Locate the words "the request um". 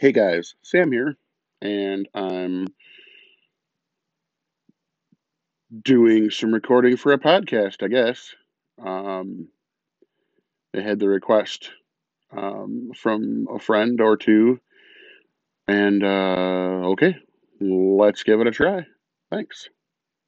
10.98-12.90